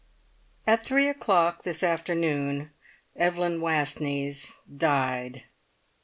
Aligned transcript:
At 0.65 0.83
three 0.83 1.07
o'clock 1.07 1.61
this 1.61 1.83
afternoon 1.83 2.71
Evelyn 3.15 3.61
Wastneys 3.61 4.55
died. 4.75 5.43